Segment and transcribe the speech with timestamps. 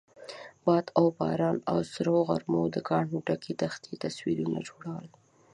[0.65, 5.07] باد او باران او سرو غرمو د کاڼو ډکې دښتې تصویرونه جوړول.